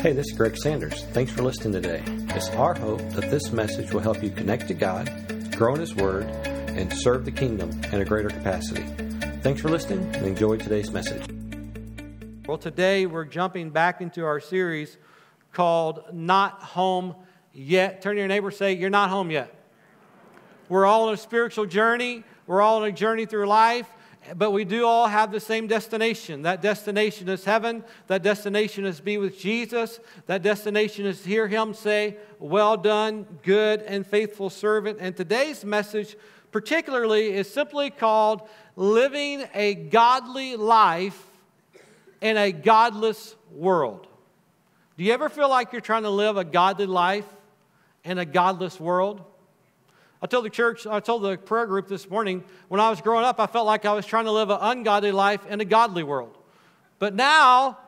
[0.00, 1.04] Hey, this is Greg Sanders.
[1.12, 2.02] Thanks for listening today.
[2.34, 5.10] It's our hope that this message will help you connect to God,
[5.54, 8.80] grow in His Word, and serve the kingdom in a greater capacity.
[9.42, 11.22] Thanks for listening and enjoy today's message.
[12.48, 14.96] Well, today we're jumping back into our series
[15.52, 17.14] called Not Home
[17.52, 18.00] Yet.
[18.00, 19.54] Turn to your neighbor say, You're not home yet.
[20.70, 23.86] We're all on a spiritual journey, we're all on a journey through life
[24.36, 26.42] but we do all have the same destination.
[26.42, 27.84] That destination is heaven.
[28.06, 29.98] That destination is be with Jesus.
[30.26, 34.98] That destination is hear him say, Well done, good and faithful servant.
[35.00, 36.16] And today's message,
[36.52, 41.26] particularly, is simply called Living a Godly Life
[42.20, 44.06] in a Godless World.
[45.00, 47.24] Do you ever feel like you're trying to live a godly life
[48.04, 49.22] in a godless world?
[50.22, 53.24] I told the church, I told the prayer group this morning, when I was growing
[53.24, 56.02] up, I felt like I was trying to live an ungodly life in a godly
[56.02, 56.36] world.
[56.98, 57.78] But now,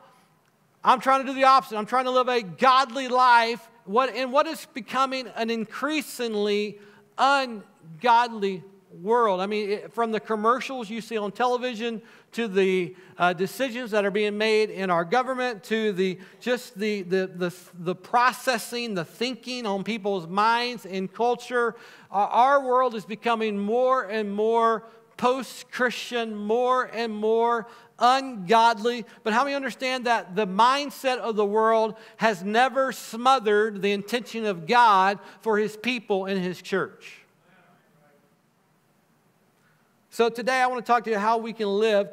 [0.83, 1.77] I'm trying to do the opposite.
[1.77, 6.79] I'm trying to live a godly life in what is becoming an increasingly
[7.17, 8.63] ungodly
[9.01, 9.39] world.
[9.39, 12.01] I mean, from the commercials you see on television
[12.33, 17.03] to the uh, decisions that are being made in our government to the just the,
[17.03, 21.75] the, the, the processing, the thinking on people's minds and culture,
[22.11, 24.83] our world is becoming more and more
[25.17, 27.67] post Christian, more and more
[27.99, 29.05] ungodly.
[29.23, 34.45] But how many understand that the mindset of the world has never smothered the intention
[34.45, 37.19] of God for his people in his church?
[40.09, 42.07] So today I want to talk to you how we can live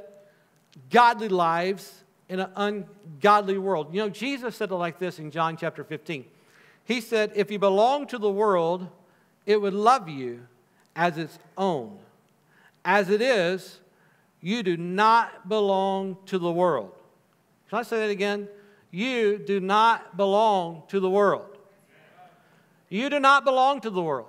[0.91, 3.92] godly lives in an ungodly world.
[3.92, 6.25] You know, Jesus said it like this in John chapter 15.
[6.84, 8.89] He said, If you belong to the world,
[9.47, 10.47] it would love you
[10.95, 11.98] as its own.
[12.84, 13.81] As it is,
[14.41, 16.92] you do not belong to the world.
[17.69, 18.48] Can I say that again?
[18.91, 21.47] You do not belong to the world.
[22.89, 24.28] You do not belong to the world.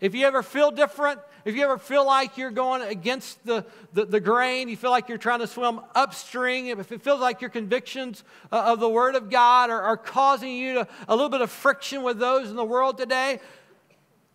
[0.00, 4.04] If you ever feel different, if you ever feel like you're going against the, the,
[4.04, 7.50] the, grain, you feel like you're trying to swim upstream, if it feels like your
[7.50, 11.40] convictions uh, of the Word of God are, are causing you to, a little bit
[11.40, 13.40] of friction with those in the world today,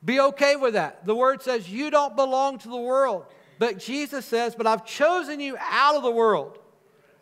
[0.03, 1.05] be okay with that.
[1.05, 3.25] The Word says you don't belong to the world.
[3.57, 6.59] But Jesus says, But I've chosen you out of the world.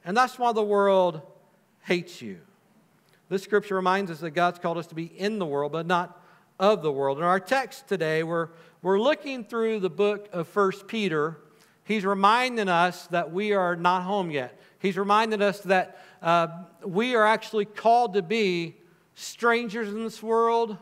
[0.06, 1.22] And that's why the world
[1.82, 2.40] hates you.
[3.30, 6.22] This scripture reminds us that God's called us to be in the world, but not
[6.60, 7.18] of the world.
[7.18, 8.50] In our text today, we're,
[8.84, 11.38] we're looking through the book of First Peter.
[11.86, 14.60] He's reminding us that we are not home yet.
[14.78, 16.48] He's reminding us that uh,
[16.86, 18.76] we are actually called to be
[19.16, 20.78] strangers in this world,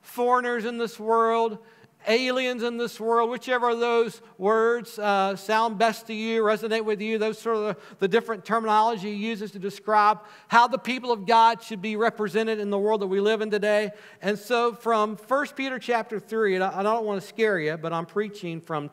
[0.00, 1.58] foreigners in this world,
[2.06, 7.00] aliens in this world, whichever of those words uh, sound best to you, resonate with
[7.00, 11.12] you, those sort of the, the, different terminology he uses to describe how the people
[11.12, 13.90] of God should be represented in the world that we live in today.
[14.22, 17.76] And so from 1 Peter chapter 3, and I, I don't want to scare you,
[17.76, 18.90] but I'm preaching from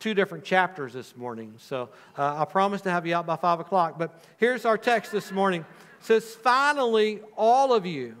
[0.00, 1.54] two different chapters this morning.
[1.58, 3.98] So uh, I promise to have you out by 5 o'clock.
[3.98, 5.62] But here's our text this morning.
[6.00, 8.16] It says, Finally, all of you,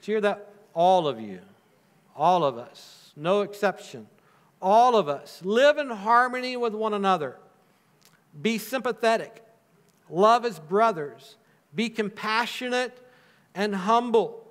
[0.00, 0.48] did you hear that?
[0.74, 1.40] All of you
[2.16, 4.06] all of us, no exception,
[4.60, 7.36] all of us, live in harmony with one another.
[8.40, 9.44] Be sympathetic.
[10.08, 11.36] Love as brothers.
[11.74, 12.96] Be compassionate
[13.54, 14.46] and humble.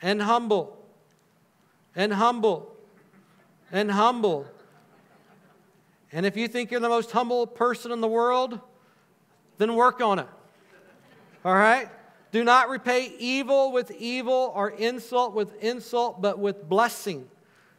[0.00, 0.78] And humble.
[1.94, 2.74] And humble.
[3.70, 4.46] And humble.
[6.12, 8.60] And if you think you're the most humble person in the world,
[9.58, 10.28] then work on it.
[11.44, 11.88] All right?
[12.30, 17.28] Do not repay evil with evil or insult with insult, but with blessing,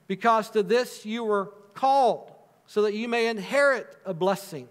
[0.08, 2.32] because to this you were called,
[2.66, 4.68] so that you may inherit a blessing.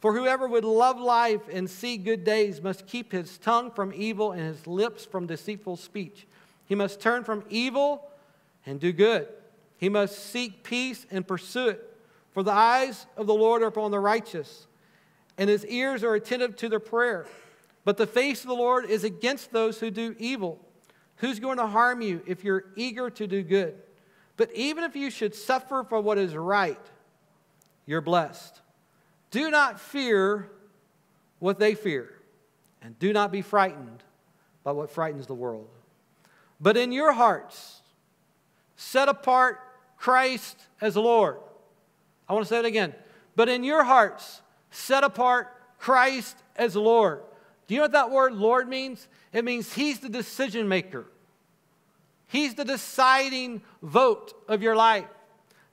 [0.00, 4.32] For whoever would love life and see good days must keep his tongue from evil
[4.32, 6.26] and his lips from deceitful speech.
[6.66, 8.10] He must turn from evil
[8.66, 9.28] and do good.
[9.78, 11.96] He must seek peace and pursue it.
[12.32, 14.66] For the eyes of the Lord are upon the righteous,
[15.38, 17.26] and his ears are attentive to their prayer.
[17.84, 20.58] But the face of the Lord is against those who do evil.
[21.16, 23.74] Who's going to harm you if you're eager to do good?
[24.36, 26.80] But even if you should suffer for what is right,
[27.86, 28.60] you're blessed.
[29.30, 30.50] Do not fear
[31.38, 32.10] what they fear,
[32.82, 34.02] and do not be frightened
[34.62, 35.68] by what frightens the world.
[36.60, 37.82] But in your hearts,
[38.76, 39.60] set apart
[39.98, 41.38] Christ as Lord.
[42.28, 42.94] I want to say it again.
[43.36, 44.40] But in your hearts,
[44.70, 45.48] set apart
[45.78, 47.20] Christ as Lord.
[47.66, 49.08] Do you know what that word Lord means?
[49.32, 51.06] It means He's the decision maker,
[52.26, 55.06] He's the deciding vote of your life.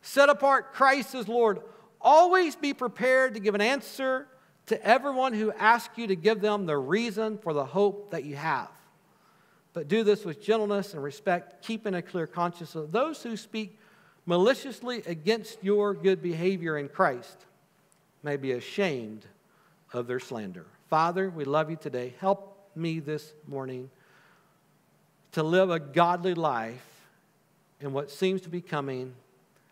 [0.02, 1.62] Set apart Christ as Lord.
[2.04, 4.28] Always be prepared to give an answer
[4.66, 8.36] to everyone who asks you to give them the reason for the hope that you
[8.36, 8.70] have.
[9.74, 13.78] But do this with gentleness and respect, keeping a clear conscience of those who speak
[14.26, 17.46] maliciously against your good behavior in Christ
[18.24, 19.26] may be ashamed
[19.94, 20.66] of their slander.
[20.92, 22.14] Father, we love you today.
[22.20, 23.90] Help me this morning
[25.32, 26.86] to live a godly life
[27.80, 29.14] in what seems to be coming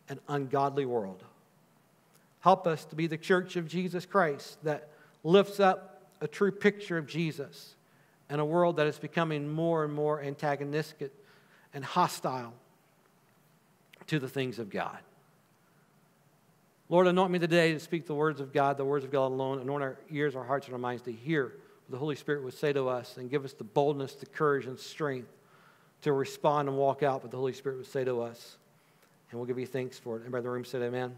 [0.07, 1.21] an ungodly world.
[2.39, 4.87] Help us to be the church of Jesus Christ that
[5.25, 7.75] lifts up a true picture of Jesus
[8.29, 11.11] in a world that is becoming more and more antagonistic
[11.73, 12.53] and hostile
[14.07, 14.99] to the things of God.
[16.91, 19.59] Lord, anoint me today to speak the words of God, the words of God alone.
[19.59, 22.55] Anoint our ears, our hearts, and our minds to hear what the Holy Spirit would
[22.55, 25.29] say to us and give us the boldness, the courage, and strength
[26.01, 28.57] to respond and walk out what the Holy Spirit would say to us.
[29.29, 30.21] And we'll give you thanks for it.
[30.21, 31.15] Everybody in the room said amen.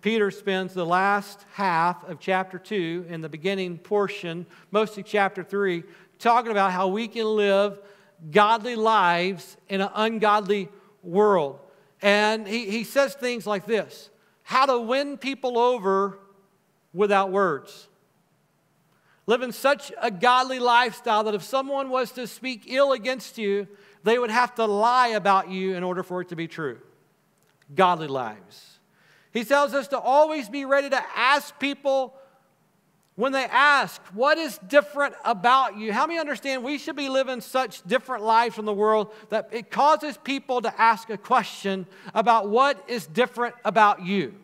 [0.00, 5.82] Peter spends the last half of chapter 2 in the beginning portion, mostly chapter 3,
[6.18, 7.78] talking about how we can live
[8.30, 10.70] godly lives in an ungodly
[11.02, 11.60] world.
[12.00, 14.08] And he, he says things like this
[14.44, 16.18] how to win people over
[16.92, 17.88] without words.
[19.26, 23.66] Living such a godly lifestyle that if someone was to speak ill against you,
[24.04, 26.78] they would have to lie about you in order for it to be true.
[27.74, 28.78] Godly lives.
[29.32, 32.14] He tells us to always be ready to ask people
[33.16, 35.92] when they ask, What is different about you?
[35.92, 39.70] How many understand we should be living such different lives from the world that it
[39.70, 44.34] causes people to ask a question about what is different about you?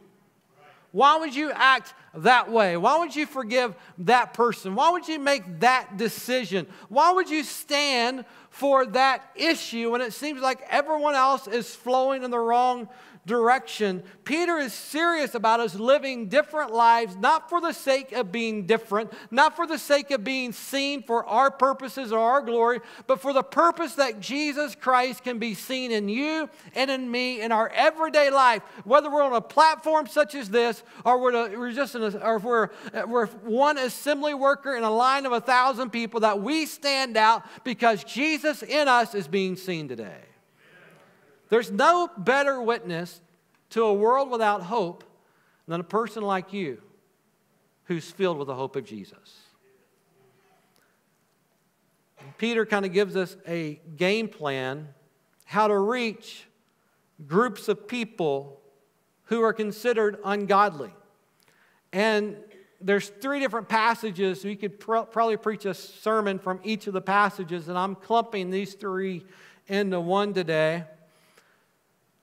[0.93, 2.77] Why would you act that way?
[2.77, 4.75] Why would you forgive that person?
[4.75, 6.67] Why would you make that decision?
[6.89, 12.25] Why would you stand for that issue when it seems like everyone else is flowing
[12.25, 12.89] in the wrong
[13.27, 14.03] direction.
[14.25, 19.13] Peter is serious about us living different lives, not for the sake of being different,
[19.31, 23.33] not for the sake of being seen for our purposes or our glory, but for
[23.33, 27.69] the purpose that Jesus Christ can be seen in you and in me in our
[27.69, 28.63] everyday life.
[28.85, 32.43] Whether we're on a platform such as this, or we're, just in a, or if
[32.43, 32.69] we're,
[33.07, 37.45] we're one assembly worker in a line of a thousand people, that we stand out
[37.65, 40.30] because Jesus in us is being seen today.
[41.51, 43.21] There's no better witness
[43.71, 45.05] to a world without hope
[45.69, 46.81] than a person like you
[47.85, 49.41] who's filled with the hope of Jesus.
[52.39, 54.89] Peter kind of gives us a game plan
[55.45, 56.47] how to reach
[57.27, 58.61] groups of people
[59.25, 60.93] who are considered ungodly.
[61.93, 62.37] And
[62.81, 64.45] there's three different passages.
[64.45, 68.51] You could pr- probably preach a sermon from each of the passages, and I'm clumping
[68.51, 69.25] these three
[69.67, 70.85] into one today.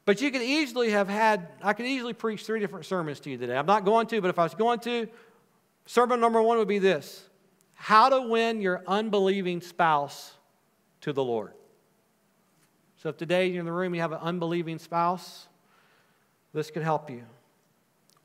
[0.07, 3.37] But you could easily have had, I could easily preach three different sermons to you
[3.37, 3.57] today.
[3.57, 5.09] I'm not going to, but if I was going to,
[5.85, 7.27] sermon number one would be this
[7.73, 10.31] How to win your unbelieving spouse
[11.01, 11.51] to the Lord.
[13.03, 15.49] So if today you're in the room, you have an unbelieving spouse,
[16.53, 17.23] this could help you.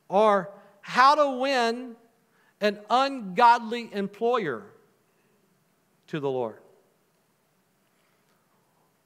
[0.08, 0.50] Or
[0.82, 1.96] how to win
[2.60, 4.62] an ungodly employer
[6.06, 6.58] to the Lord.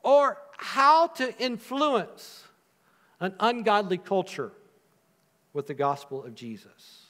[0.02, 2.45] Or how to influence
[3.20, 4.52] an ungodly culture
[5.52, 7.06] with the gospel of Jesus.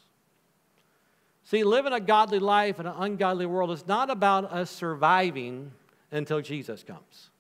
[1.44, 5.72] See, living a godly life in an ungodly world is not about us surviving
[6.10, 7.30] until Jesus comes.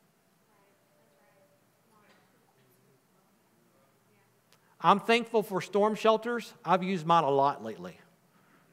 [4.80, 6.52] I'm thankful for storm shelters.
[6.64, 7.98] I've used mine a lot lately.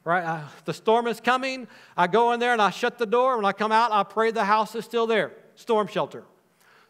[0.03, 0.23] Right?
[0.23, 1.67] I, the storm is coming.
[1.95, 3.37] I go in there and I shut the door.
[3.37, 5.31] When I come out, I pray the house is still there.
[5.55, 6.23] Storm shelter.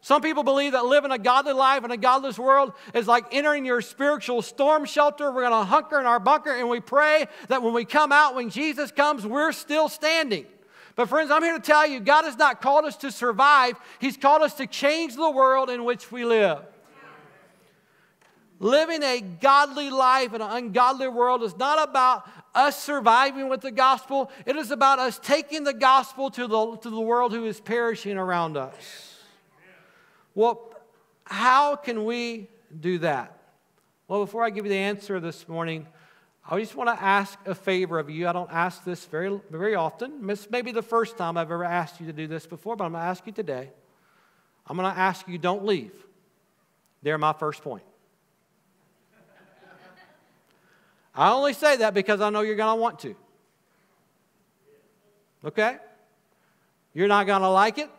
[0.04, 3.64] Some people believe that living a godly life in a godless world is like entering
[3.64, 5.32] your spiritual storm shelter.
[5.32, 8.36] We're going to hunker in our bunker and we pray that when we come out,
[8.36, 10.46] when Jesus comes, we're still standing.
[10.98, 14.18] But, friends, I'm here to tell you God has not called us to survive, He's
[14.18, 16.60] called us to change the world in which we live.
[18.60, 23.72] Living a godly life in an ungodly world is not about us surviving with the
[23.72, 27.62] gospel, it is about us taking the gospel to the, to the world who is
[27.62, 29.13] perishing around us.
[30.36, 30.74] Well,
[31.26, 32.50] how can we
[32.80, 33.38] do that?
[34.08, 35.88] Well, before I give you the answer this morning,
[36.50, 38.28] I just want to ask a favor of you.
[38.28, 40.28] I don't ask this very, very often.
[40.28, 42.84] This may be the first time I've ever asked you to do this before, but
[42.84, 43.70] I'm going to ask you today.
[44.68, 45.94] I'm going to ask you, don't leave.
[47.02, 47.84] They're my first point.
[51.16, 53.16] I only say that because I know you're going to want to.
[55.46, 55.78] Okay?
[56.94, 57.90] You're not going to like it.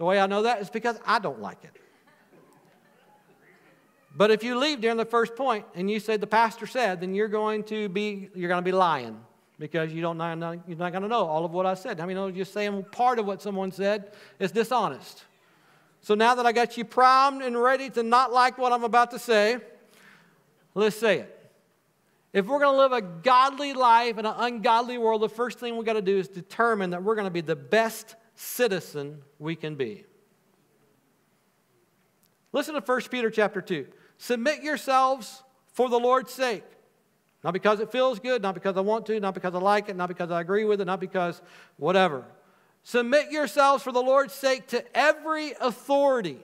[0.00, 1.72] The way I know that is because I don't like it.
[4.16, 7.14] But if you leave during the first point and you say the pastor said, then
[7.14, 9.20] you're going to be you're going to be lying
[9.58, 12.00] because you don't, you're not going to know all of what I said.
[12.00, 15.22] I mean, just saying part of what someone said is dishonest.
[16.00, 19.10] So now that I got you primed and ready to not like what I'm about
[19.10, 19.58] to say,
[20.74, 21.52] let's say it.
[22.32, 25.76] If we're going to live a godly life in an ungodly world, the first thing
[25.76, 29.54] we got to do is determine that we're going to be the best citizen we
[29.54, 30.04] can be.
[32.52, 33.86] Listen to 1 Peter chapter 2.
[34.16, 35.42] Submit yourselves
[35.72, 36.64] for the Lord's sake.
[37.44, 39.96] Not because it feels good, not because I want to, not because I like it,
[39.96, 41.40] not because I agree with it, not because
[41.76, 42.24] whatever.
[42.82, 46.38] Submit yourselves for the Lord's sake to every authority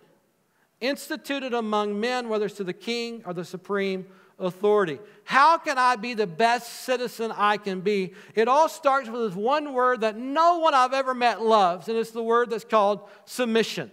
[0.80, 4.06] instituted among men, whether it's to the king or the supreme
[4.38, 4.98] authority.
[5.24, 8.14] How can I be the best citizen I can be?
[8.34, 11.96] It all starts with this one word that no one I've ever met loves, and
[11.96, 13.90] it's the word that's called submission.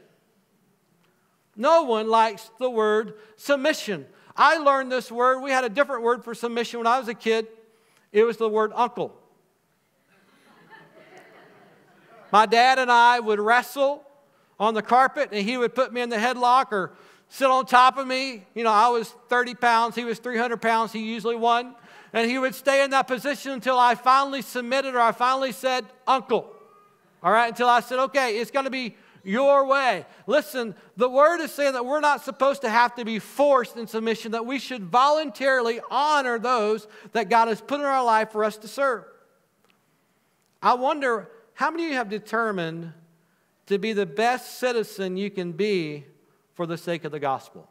[1.56, 4.06] No one likes the word submission.
[4.36, 5.42] I learned this word.
[5.42, 7.48] We had a different word for submission when I was a kid.
[8.12, 9.16] It was the word uncle.
[12.32, 14.04] My dad and I would wrestle
[14.60, 16.94] on the carpet, and he would put me in the headlock or
[17.34, 18.46] sit on top of me.
[18.54, 21.74] You know, I was 30 pounds, he was 300 pounds, he usually won.
[22.13, 25.84] And he would stay in that position until I finally submitted or I finally said,
[26.06, 26.54] Uncle.
[27.24, 30.06] All right, until I said, okay, it's going to be your way.
[30.28, 33.88] Listen, the word is saying that we're not supposed to have to be forced in
[33.88, 38.44] submission, that we should voluntarily honor those that God has put in our life for
[38.44, 39.06] us to serve.
[40.62, 42.94] I wonder how many of you have determined
[43.66, 46.06] to be the best citizen you can be
[46.54, 47.70] for the sake of the gospel?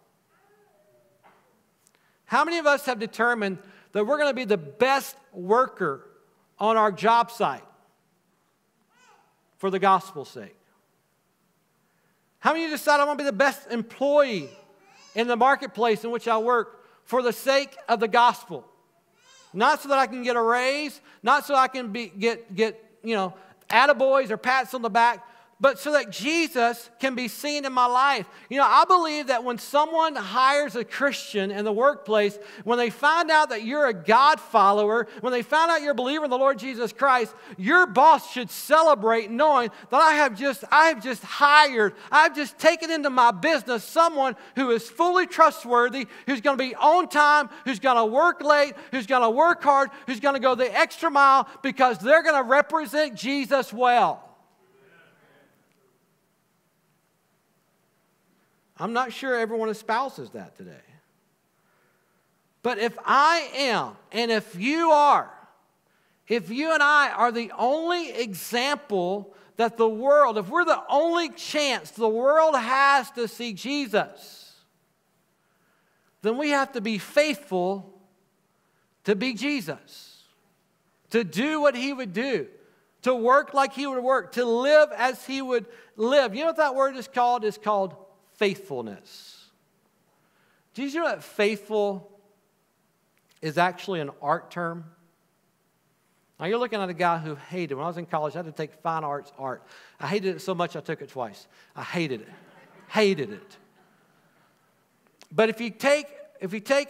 [2.24, 3.58] How many of us have determined
[3.92, 6.08] that we're going to be the best worker
[6.58, 7.64] on our job site
[9.58, 10.56] for the gospel's sake?
[12.38, 14.48] How many of you decide I want to be the best employee
[15.14, 18.66] in the marketplace in which I work for the sake of the gospel?
[19.52, 22.82] Not so that I can get a raise, not so I can be, get, get,
[23.04, 23.34] you know,
[23.68, 25.24] attaboys or pats on the back,
[25.62, 28.26] but so that Jesus can be seen in my life.
[28.50, 32.90] You know, I believe that when someone hires a Christian in the workplace, when they
[32.90, 36.30] find out that you're a God follower, when they find out you're a believer in
[36.32, 41.00] the Lord Jesus Christ, your boss should celebrate knowing that I have just I have
[41.00, 46.58] just hired, I've just taken into my business someone who is fully trustworthy, who's going
[46.58, 50.18] to be on time, who's going to work late, who's going to work hard, who's
[50.18, 54.31] going to go the extra mile because they're going to represent Jesus well.
[58.82, 60.72] I'm not sure everyone espouses that today.
[62.64, 65.30] But if I am, and if you are,
[66.26, 71.28] if you and I are the only example that the world, if we're the only
[71.28, 74.52] chance the world has to see Jesus,
[76.22, 77.88] then we have to be faithful
[79.04, 80.24] to be Jesus,
[81.10, 82.48] to do what he would do,
[83.02, 86.34] to work like he would work, to live as he would live.
[86.34, 87.44] You know what that word is called?
[87.44, 87.94] It's called
[88.42, 89.50] faithfulness.
[90.74, 92.10] Do you know that faithful
[93.40, 94.84] is actually an art term?
[96.40, 97.76] Now you're looking at a guy who hated.
[97.76, 99.62] When I was in college, I had to take fine arts art.
[100.00, 101.46] I hated it so much I took it twice.
[101.76, 102.28] I hated it.
[102.88, 103.56] hated it.
[105.30, 106.06] But if you take
[106.40, 106.88] if you take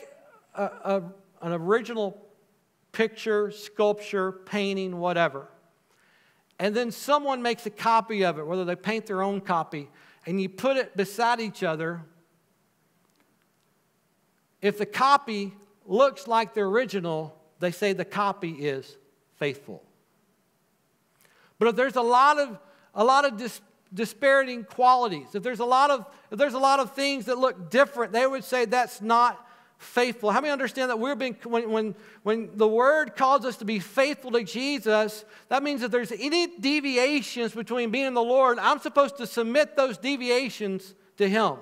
[0.55, 1.03] a, a,
[1.43, 2.19] an original
[2.93, 5.49] picture, sculpture, painting, whatever,
[6.59, 9.91] and then someone makes a copy of it, whether they paint their own copy,
[10.27, 12.03] and you put it beside each other,
[14.61, 15.53] if the copy
[15.87, 18.97] looks like the original, they say the copy is
[19.37, 19.83] faithful.
[21.59, 22.59] But if there's a lot of
[22.95, 23.61] a lot of dis,
[24.69, 28.13] qualities, if there's a lot of if there's a lot of things that look different,
[28.13, 29.47] they would say that's not
[29.83, 30.31] faithful.
[30.31, 33.79] How many understand that we're being, when, when, when the word calls us to be
[33.79, 38.79] faithful to Jesus, that means that there's any deviations between being in the Lord, I'm
[38.79, 41.57] supposed to submit those deviations to Him.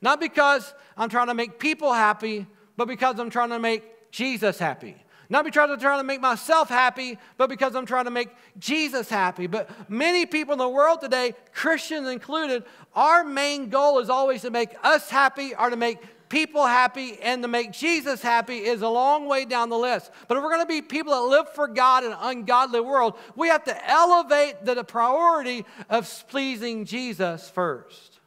[0.00, 4.58] Not because I'm trying to make people happy, but because I'm trying to make Jesus
[4.58, 4.96] happy.
[5.28, 8.28] Not because I'm trying to make myself happy, but because I'm trying to make
[8.58, 9.46] Jesus happy.
[9.46, 12.64] But many people in the world today, Christians included,
[12.94, 15.98] our main goal is always to make us happy or to make
[16.32, 20.10] people happy and to make Jesus happy is a long way down the list.
[20.28, 23.18] But if we're going to be people that live for God in an ungodly world,
[23.36, 28.18] we have to elevate the priority of pleasing Jesus first.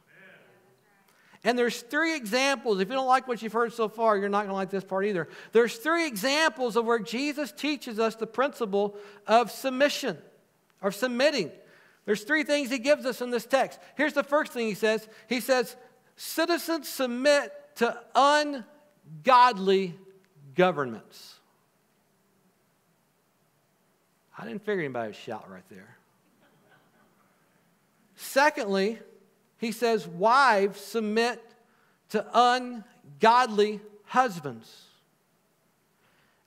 [1.42, 2.78] And there's three examples.
[2.78, 4.84] If you don't like what you've heard so far, you're not going to like this
[4.84, 5.28] part either.
[5.50, 8.96] There's three examples of where Jesus teaches us the principle
[9.26, 10.16] of submission
[10.80, 11.50] of submitting.
[12.04, 13.80] There's three things he gives us in this text.
[13.96, 15.08] Here's the first thing he says.
[15.28, 15.74] He says,
[16.14, 19.94] "Citizens submit to ungodly
[20.54, 21.34] governments.
[24.38, 25.96] I didn't figure anybody would shout right there.
[28.16, 28.98] Secondly,
[29.58, 31.42] he says, Wives submit
[32.10, 34.84] to ungodly husbands.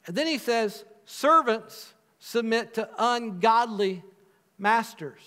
[0.05, 4.03] And then he says, Servants submit to ungodly
[4.57, 5.21] masters.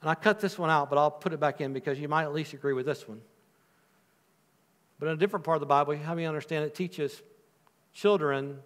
[0.00, 2.24] And I cut this one out, but I'll put it back in because you might
[2.24, 3.20] at least agree with this one.
[5.02, 7.22] But in a different part of the Bible, how many understand it teaches
[7.92, 8.60] children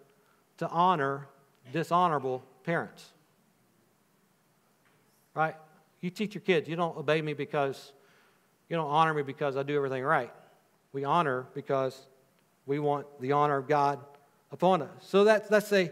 [0.59, 1.29] to honor
[1.73, 3.03] dishonorable parents?
[5.33, 5.55] Right?
[5.99, 7.91] You teach your kids, you don't obey me because
[8.69, 10.31] you don't honor me because I do everything right.
[10.93, 12.05] We honor because
[12.67, 13.99] we want the honor of God
[14.51, 14.89] upon us.
[15.01, 15.91] So that's, that's a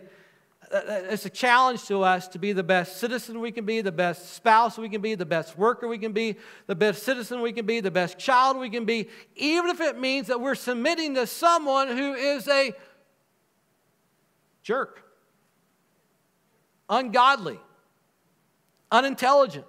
[0.75, 3.79] Uh, uh, it's a challenge to us to be the best citizen we can be,
[3.79, 6.35] the best spouse we can be, the best worker we can be,
[6.67, 9.97] the best citizen we can be, the best child we can be, even if it
[9.97, 12.73] means that we're submitting to someone who is a
[14.63, 15.01] jerk,
[16.89, 17.59] ungodly,
[18.91, 19.65] unintelligent,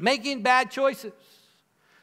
[0.00, 1.12] making bad choices.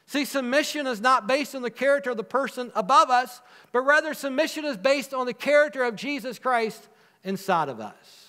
[0.06, 3.42] See, submission is not based on the character of the person above us,
[3.72, 6.88] but rather submission is based on the character of Jesus Christ
[7.24, 8.26] inside of us.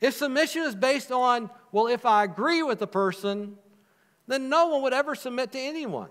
[0.00, 3.56] If submission is based on, well, if I agree with the person,
[4.26, 6.10] then no one would ever submit to anyone.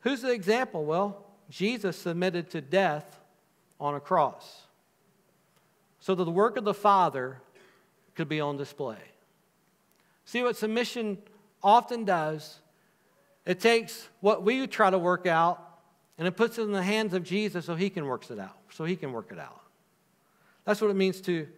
[0.00, 0.84] Who's the example?
[0.84, 3.18] Well, Jesus submitted to death
[3.78, 4.62] on a cross
[5.98, 7.40] so that the work of the Father
[8.14, 8.98] could be on display.
[10.24, 11.18] See what submission
[11.62, 12.60] often does?
[13.44, 15.62] It takes what we try to work out
[16.16, 18.59] and it puts it in the hands of Jesus so he can work it out.
[18.70, 19.60] So he can work it out.
[20.64, 21.48] That's what it means to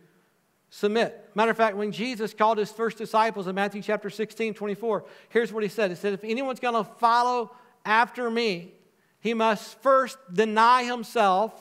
[0.70, 1.30] submit.
[1.34, 5.52] Matter of fact, when Jesus called his first disciples in Matthew chapter 16, 24, here's
[5.52, 5.90] what he said.
[5.90, 7.54] He said, If anyone's going to follow
[7.84, 8.72] after me,
[9.20, 11.52] he must first deny himself,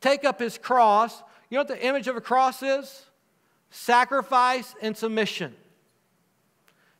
[0.00, 1.22] take up his cross.
[1.48, 3.06] You know what the image of a cross is?
[3.70, 5.54] Sacrifice and submission.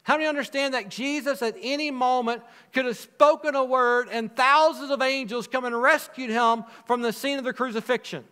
[0.07, 2.41] How many understand that Jesus at any moment
[2.73, 7.13] could have spoken a word and thousands of angels come and rescued him from the
[7.13, 8.23] scene of the crucifixion?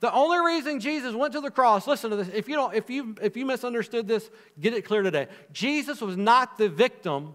[0.00, 2.88] The only reason Jesus went to the cross, listen to this, if you don't, if
[2.88, 5.28] you if you misunderstood this, get it clear today.
[5.52, 7.34] Jesus was not the victim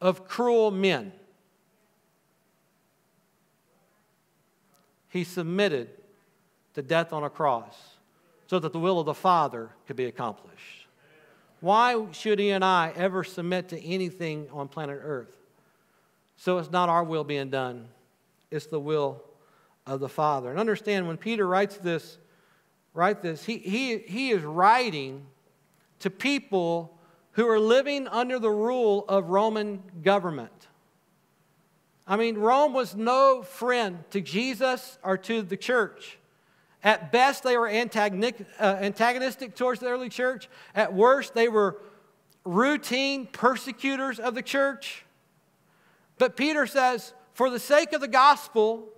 [0.00, 1.10] of cruel men.
[5.08, 5.88] He submitted
[6.74, 7.74] to death on a cross
[8.46, 10.85] so that the will of the Father could be accomplished.
[11.60, 15.36] Why should he and I ever submit to anything on planet Earth?
[16.36, 17.88] So it's not our will being done,
[18.50, 19.22] it's the will
[19.86, 20.50] of the Father.
[20.50, 22.18] And understand when Peter writes this,
[22.92, 25.26] write this, he, he, he is writing
[26.00, 26.96] to people
[27.32, 30.68] who are living under the rule of Roman government.
[32.06, 36.18] I mean, Rome was no friend to Jesus or to the church.
[36.86, 37.72] At best, they were uh,
[38.62, 40.48] antagonistic towards the early church.
[40.72, 41.78] At worst, they were
[42.44, 45.04] routine persecutors of the church.
[46.16, 48.88] But Peter says, for the sake of the gospel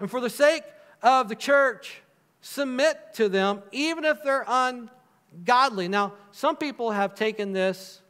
[0.00, 0.62] and for the sake
[1.02, 2.00] of the church,
[2.40, 5.88] submit to them, even if they're ungodly.
[5.88, 8.00] Now, some people have taken this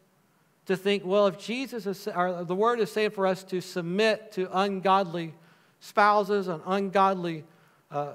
[0.67, 4.31] to think, well, if Jesus is, or the word is saying for us to submit
[4.33, 5.35] to ungodly
[5.81, 7.43] spouses and ungodly
[7.91, 8.13] uh,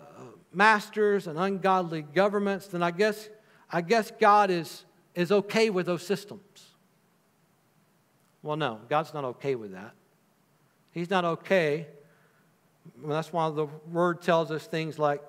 [0.54, 3.30] masters and ungodly governments, then I guess,
[3.72, 4.86] I guess God is,
[5.16, 6.68] is okay with those systems.
[8.44, 9.94] Well, no, God's not okay with that.
[10.92, 11.88] He's not okay.
[13.02, 15.22] Well, that's why the word tells us things like,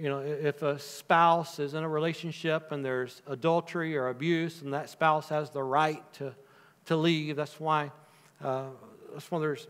[0.00, 4.72] you know, if a spouse is in a relationship and there's adultery or abuse, and
[4.72, 6.32] that spouse has the right to,
[6.86, 7.90] to leave, that's why,
[8.42, 8.66] uh,
[9.12, 9.66] that's why there's,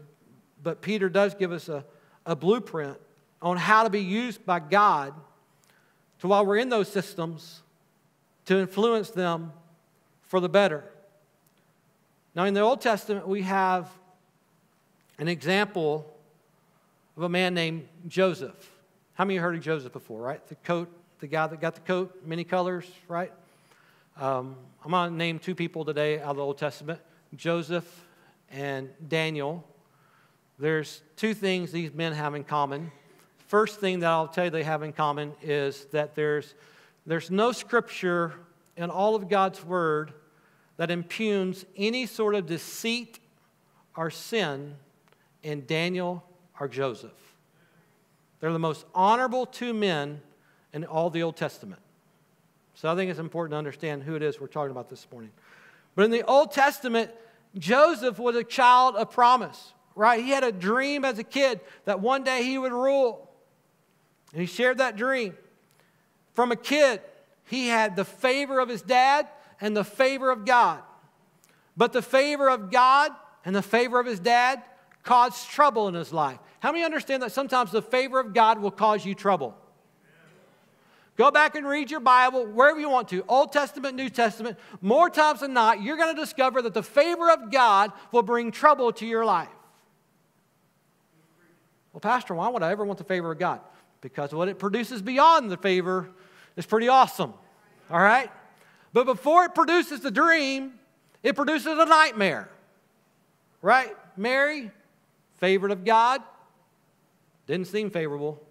[0.62, 1.85] but Peter does give us a,
[2.27, 2.99] a blueprint
[3.42, 5.14] on how to be used by God
[6.20, 7.62] to, while we're in those systems,
[8.46, 9.53] to influence them
[10.22, 10.85] for the better.
[12.35, 13.90] Now, in the Old Testament, we have
[15.18, 16.07] an example
[17.16, 18.70] of a man named Joseph.
[19.14, 20.46] How many heard of Joseph before, right?
[20.48, 23.33] The coat, the guy that got the coat, many colors, right?
[24.18, 27.00] Um, I'm going to name two people today out of the Old Testament
[27.35, 28.07] Joseph
[28.50, 29.64] and Daniel.
[30.59, 32.90] There's two things these men have in common.
[33.51, 36.55] First thing that I'll tell you they have in common is that there's,
[37.05, 38.33] there's no scripture
[38.77, 40.13] in all of God's word
[40.77, 43.19] that impugns any sort of deceit
[43.97, 44.77] or sin
[45.43, 46.23] in Daniel
[46.61, 47.11] or Joseph.
[48.39, 50.21] They're the most honorable two men
[50.73, 51.83] in all the Old Testament.
[52.77, 55.33] So I think it's important to understand who it is we're talking about this morning.
[55.97, 57.11] But in the Old Testament,
[57.59, 60.23] Joseph was a child of promise, right?
[60.23, 63.27] He had a dream as a kid that one day he would rule.
[64.33, 65.37] And he shared that dream.
[66.33, 67.01] From a kid,
[67.45, 69.29] he had the favor of his dad
[69.61, 70.81] and the favor of God.
[71.77, 73.12] But the favor of God
[73.45, 74.62] and the favor of his dad
[75.03, 76.38] caused trouble in his life.
[76.61, 79.57] How many understand that sometimes the favor of God will cause you trouble?
[81.16, 84.59] Go back and read your Bible wherever you want to, Old Testament, New Testament.
[84.81, 88.51] More times than not, you're going to discover that the favor of God will bring
[88.51, 89.49] trouble to your life.
[91.93, 93.61] Well, Pastor, why would I ever want the favor of God?
[94.01, 96.09] Because what it produces beyond the favor
[96.57, 97.35] is pretty awesome.
[97.91, 98.31] All right?
[98.93, 100.75] But before it produces the dream,
[101.23, 102.51] it produces a nightmare.
[103.63, 103.95] Right?
[104.17, 104.71] Mary,
[105.39, 106.23] favorite of God,
[107.47, 108.43] didn't seem favorable.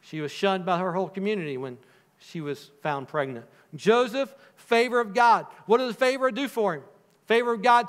[0.00, 1.78] She was shunned by her whole community when
[2.18, 3.46] she was found pregnant.
[3.74, 5.46] Joseph, favor of God.
[5.66, 6.82] What does the favor do for him?
[7.26, 7.88] Favor of God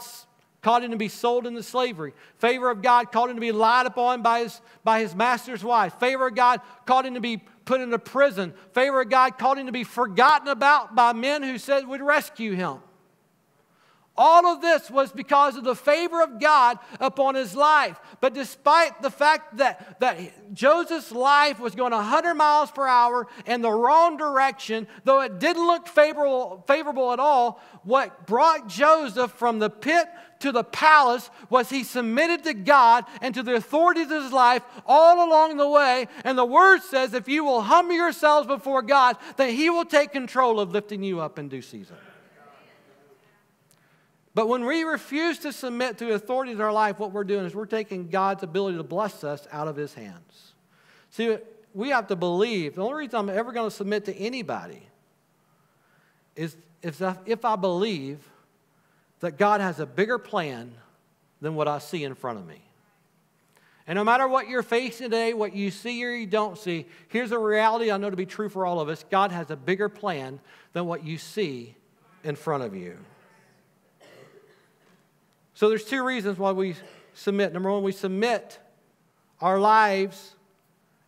[0.65, 2.12] called him to be sold into slavery.
[2.39, 5.93] Favor of God called him to be lied upon by his, by his master's wife.
[5.99, 8.51] Favor of God called him to be put into prison.
[8.73, 12.54] Favor of God called him to be forgotten about by men who said would rescue
[12.54, 12.80] him.
[14.17, 17.99] All of this was because of the favor of God upon his life.
[18.21, 23.62] But despite the fact that, that Joseph's life was going 100 miles per hour in
[23.62, 29.60] the wrong direction, though it didn't look favorable, favorable at all, what brought Joseph from
[29.60, 30.08] the pit
[30.39, 34.63] to the palace was he submitted to God and to the authorities of his life
[34.86, 36.08] all along the way.
[36.24, 40.12] And the word says, if you will humble yourselves before God, that he will take
[40.12, 41.98] control of lifting you up in due season.
[44.34, 47.45] But when we refuse to submit to the authorities in our life, what we're doing
[47.45, 50.54] is we're taking God's ability to bless us out of his hands.
[51.12, 51.38] See,
[51.74, 52.76] we have to believe.
[52.76, 54.84] The only reason I'm ever going to submit to anybody
[56.36, 58.19] is if I believe
[59.19, 60.73] that God has a bigger plan
[61.41, 62.62] than what I see in front of me.
[63.88, 67.32] And no matter what you're facing today, what you see or you don't see, here's
[67.32, 69.89] a reality I know to be true for all of us God has a bigger
[69.89, 70.39] plan
[70.73, 71.75] than what you see
[72.23, 72.97] in front of you.
[75.54, 76.75] So there's two reasons why we
[77.13, 77.54] submit.
[77.54, 78.60] Number one, we submit
[79.39, 80.36] our lives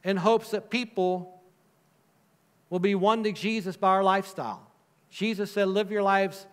[0.03, 1.41] in hopes that people
[2.69, 4.65] will be won to Jesus by our lifestyle.
[5.09, 6.45] Jesus said, Live your lives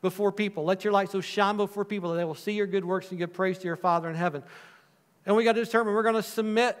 [0.00, 0.64] before people.
[0.64, 3.18] Let your light so shine before people that they will see your good works and
[3.18, 4.42] give praise to your Father in heaven.
[5.26, 6.76] And we got to determine we're going to submit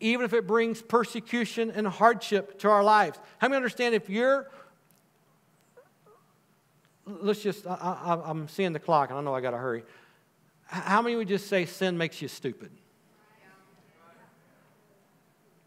[0.00, 3.18] even if it brings persecution and hardship to our lives.
[3.38, 4.50] How many understand if you're
[7.04, 9.82] let's just I, am seeing the clock and i know i got to hurry
[10.72, 12.70] how many would just say sin makes you stupid?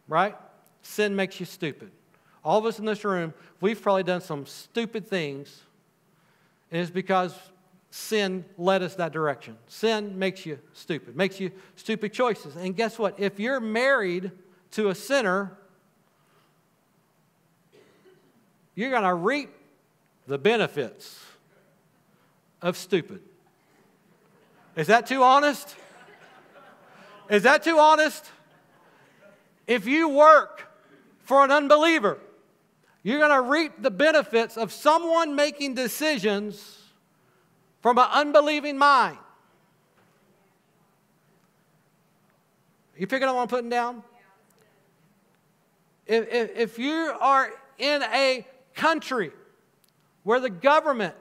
[0.07, 0.35] Right?
[0.81, 1.91] Sin makes you stupid.
[2.43, 5.61] All of us in this room, we've probably done some stupid things,
[6.71, 7.33] and it's because
[7.89, 9.57] sin led us that direction.
[9.67, 12.55] Sin makes you stupid, makes you stupid choices.
[12.55, 13.19] And guess what?
[13.19, 14.31] If you're married
[14.71, 15.57] to a sinner,
[18.75, 19.49] you're going to reap
[20.27, 21.19] the benefits
[22.61, 23.21] of stupid.
[24.75, 25.75] Is that too honest?
[27.29, 28.25] Is that too honest?
[29.67, 30.67] If you work
[31.23, 32.19] for an unbeliever,
[33.05, 36.79] you're going to reap the benefits of someone making decisions
[37.79, 39.19] from an unbelieving mind.
[42.97, 44.01] You picking up what I'm putting down?
[46.07, 49.29] If, if, if you are in a country
[50.23, 51.13] where the government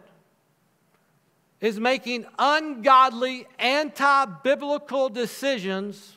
[1.60, 6.16] is making ungodly, anti biblical decisions,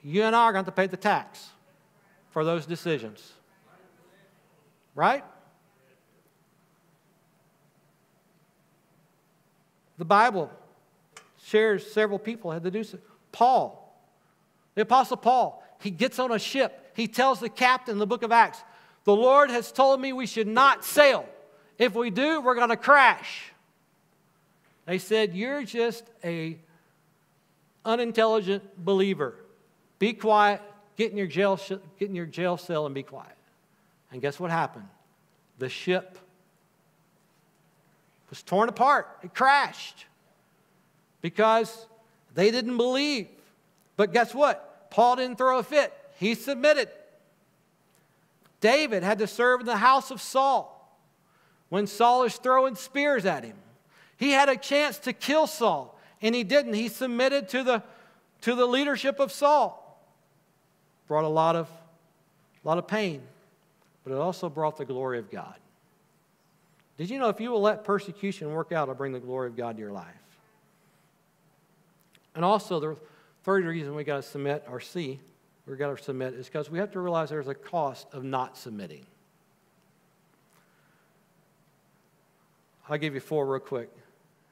[0.00, 1.48] you and I are going to pay the tax
[2.30, 3.32] for those decisions.
[4.94, 5.24] Right?
[9.98, 10.50] The Bible
[11.44, 12.98] shares several people had to do so.
[13.32, 14.02] Paul,
[14.74, 16.92] the Apostle Paul, he gets on a ship.
[16.94, 18.62] He tells the captain in the book of Acts,
[19.04, 21.26] The Lord has told me we should not sail.
[21.78, 23.52] If we do, we're going to crash.
[24.86, 26.58] They said, You're just a
[27.84, 29.34] unintelligent believer.
[29.98, 30.62] Be quiet,
[30.96, 31.58] get in your jail,
[31.98, 33.36] get in your jail cell and be quiet.
[34.12, 34.88] And guess what happened?
[35.58, 36.18] The ship
[38.28, 39.06] was torn apart.
[39.22, 40.06] It crashed
[41.20, 41.86] because
[42.34, 43.28] they didn't believe.
[43.96, 44.90] But guess what?
[44.90, 45.92] Paul didn't throw a fit.
[46.18, 46.88] He submitted.
[48.60, 50.76] David had to serve in the house of Saul
[51.68, 53.56] when Saul was throwing spears at him.
[54.16, 56.74] He had a chance to kill Saul, and he didn't.
[56.74, 57.82] He submitted to the,
[58.42, 59.76] to the leadership of Saul.
[61.08, 61.68] Brought a lot of,
[62.62, 63.22] a lot of pain,
[64.10, 65.54] but it also brought the glory of God.
[66.96, 69.56] Did you know if you will let persecution work out, it'll bring the glory of
[69.56, 70.04] God to your life?
[72.34, 72.96] And also, the
[73.44, 75.20] third reason we got to submit or see,
[75.64, 78.56] we've got to submit is because we have to realize there's a cost of not
[78.56, 79.06] submitting.
[82.88, 83.90] I'll give you four real quick.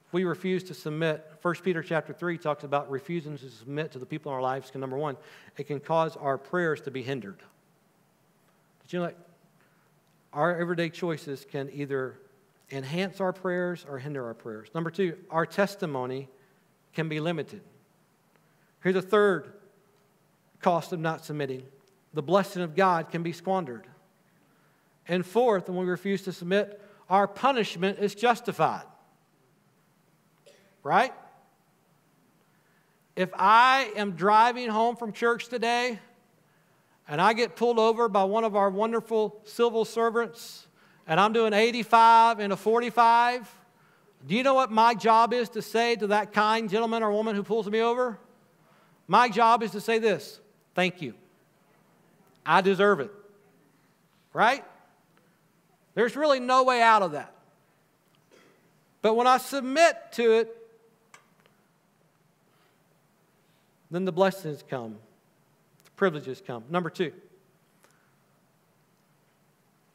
[0.06, 3.98] If we refuse to submit, 1 Peter chapter 3 talks about refusing to submit to
[3.98, 4.70] the people in our lives.
[4.70, 5.16] Can, number one,
[5.56, 7.40] it can cause our prayers to be hindered.
[8.86, 9.16] Did you know that
[10.32, 12.18] our everyday choices can either
[12.70, 14.68] enhance our prayers or hinder our prayers?
[14.74, 16.28] Number two, our testimony
[16.92, 17.62] can be limited.
[18.82, 19.52] Here's a third
[20.60, 21.64] cost of not submitting
[22.14, 23.86] the blessing of God can be squandered.
[25.06, 28.84] And fourth, when we refuse to submit, our punishment is justified.
[30.82, 31.12] Right?
[33.14, 35.98] If I am driving home from church today
[37.08, 40.66] and I get pulled over by one of our wonderful civil servants
[41.08, 43.50] and I'm doing 85 and a 45,
[44.26, 47.34] do you know what my job is to say to that kind gentleman or woman
[47.34, 48.18] who pulls me over?
[49.06, 50.38] My job is to say this
[50.74, 51.14] thank you.
[52.44, 53.10] I deserve it.
[54.34, 54.64] Right?
[55.94, 57.32] There's really no way out of that.
[59.00, 60.54] But when I submit to it,
[63.90, 64.98] then the blessings come,
[65.98, 66.64] privileges come.
[66.70, 67.12] Number two,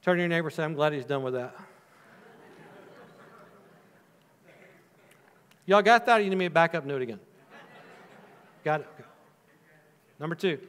[0.03, 1.55] turn to your neighbor and say, I'm glad he's done with that.
[5.65, 7.21] Y'all got that, you need me to back up and do it again?
[8.63, 8.87] Got it?
[8.93, 9.07] Okay.
[10.19, 10.59] Number two,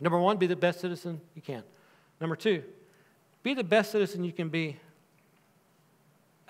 [0.00, 1.62] number one, be the best citizen you can.
[2.20, 2.62] Number two,
[3.42, 4.76] be the best citizen you can be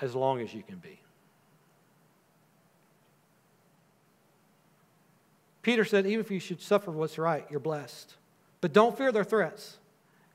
[0.01, 1.01] as long as you can be.
[5.65, 8.15] Peter said, even if you should suffer what's right, you're blessed.
[8.61, 9.79] But don't fear their threats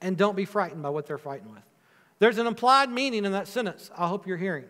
[0.01, 1.63] and don't be frightened by what they're fighting with.
[2.19, 4.65] There's an implied meaning in that sentence I hope you're hearing.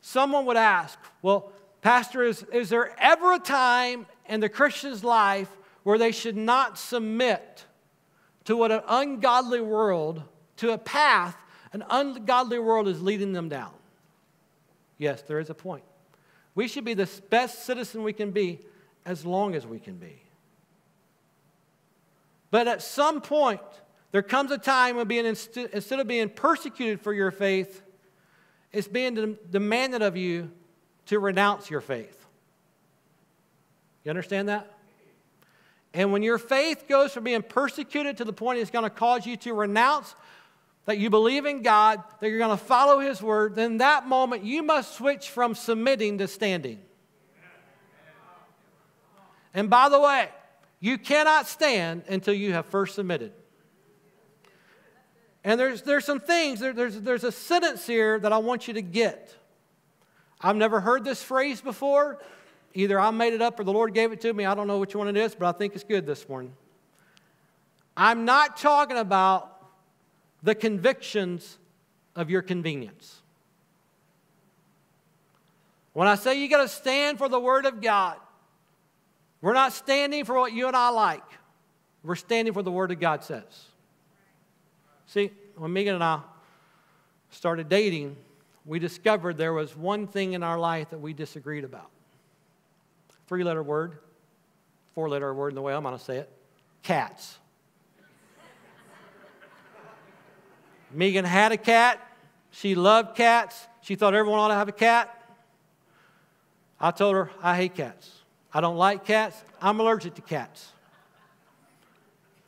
[0.00, 5.48] Someone would ask, well, Pastor, is, is there ever a time in the Christian's life
[5.82, 7.64] where they should not submit
[8.44, 10.22] to what an ungodly world,
[10.58, 11.36] to a path
[11.72, 13.72] an ungodly world is leading them down.
[14.98, 15.84] Yes, there is a point.
[16.54, 18.60] We should be the best citizen we can be
[19.04, 20.22] as long as we can be.
[22.50, 23.60] But at some point,
[24.12, 27.82] there comes a time when being instead of being persecuted for your faith,
[28.72, 30.50] it's being demanded of you
[31.06, 32.26] to renounce your faith.
[34.04, 34.78] You understand that?
[35.92, 39.26] And when your faith goes from being persecuted to the point it's going to cause
[39.26, 40.14] you to renounce
[40.86, 44.44] that you believe in God, that you're going to follow His word, then that moment
[44.44, 46.80] you must switch from submitting to standing.
[49.54, 50.28] And by the way,
[50.78, 53.32] you cannot stand until you have first submitted.
[55.42, 58.74] And there's, there's some things, there, there's, there's a sentence here that I want you
[58.74, 59.34] to get.
[60.40, 62.18] I've never heard this phrase before.
[62.74, 64.44] Either I made it up or the Lord gave it to me.
[64.44, 66.52] I don't know which one it is, but I think it's good this morning.
[67.96, 69.56] I'm not talking about
[70.42, 71.58] the convictions
[72.14, 73.20] of your convenience.
[75.92, 78.16] When I say you got to stand for the Word of God,
[79.42, 81.24] we're not standing for what you and I like.
[82.02, 83.44] We're standing for the Word of God says.
[85.06, 86.20] See, when Megan and I
[87.30, 88.16] started dating,
[88.64, 91.90] we discovered there was one thing in our life that we disagreed about.
[93.26, 93.98] Three letter word,
[94.94, 96.30] four letter word in the way I'm going to say it
[96.82, 97.38] cats.
[100.92, 102.00] Megan had a cat.
[102.50, 103.68] She loved cats.
[103.82, 105.16] She thought everyone ought to have a cat.
[106.80, 108.19] I told her, I hate cats.
[108.52, 109.36] I don't like cats.
[109.60, 110.72] I'm allergic to cats.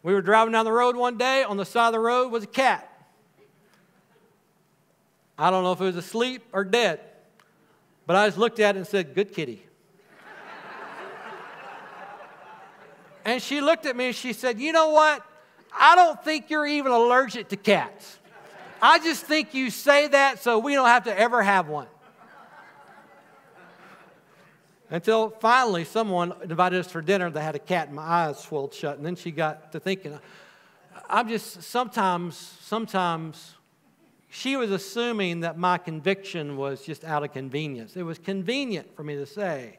[0.03, 1.45] We were driving down the road one day.
[1.45, 2.89] On the side of the road was a cat.
[5.39, 7.01] I don't know if it was asleep or dead,
[8.07, 9.65] but I just looked at it and said, Good kitty.
[13.25, 15.25] and she looked at me and she said, You know what?
[15.73, 18.19] I don't think you're even allergic to cats.
[18.81, 21.87] I just think you say that so we don't have to ever have one.
[24.93, 28.75] Until finally, someone invited us for dinner that had a cat, and my eyes swelled
[28.75, 28.99] shut.
[28.99, 30.19] And then she got to thinking,
[31.09, 33.55] I'm just sometimes, sometimes
[34.29, 37.97] she was assuming that my conviction was just out of convenience.
[37.97, 39.79] It was convenient for me to say,